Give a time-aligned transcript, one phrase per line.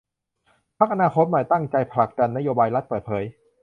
[0.77, 3.23] พรรคอนาคตใหม่ตั้งใจผลักดันนโยบายรัฐเปิดเผย